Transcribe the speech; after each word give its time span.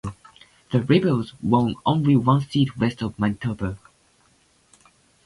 The 0.71 0.79
Liberals 0.79 1.35
won 1.43 1.75
only 1.85 2.15
one 2.15 2.41
seat 2.41 2.75
west 2.75 3.03
of 3.03 3.19
Manitoba. 3.19 3.77